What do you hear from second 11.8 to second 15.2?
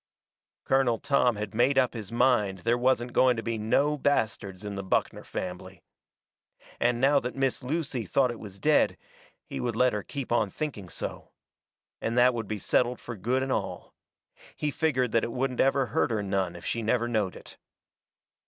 And that would be settled for good and all. He figgered